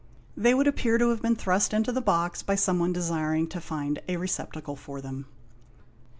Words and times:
They 0.35 0.55
would 0.55 0.65
appear 0.65 0.97
to 0.97 1.09
have 1.09 1.21
been 1.21 1.35
thrust 1.35 1.75
into 1.75 1.91
the 1.91 2.01
box 2.01 2.41
by 2.41 2.55
someone 2.55 2.91
desiring 2.91 3.45
to 3.49 3.61
find 3.61 4.01
a 4.09 4.17
receptacle 4.17 4.75
for 4.75 4.99
them. 4.99 5.27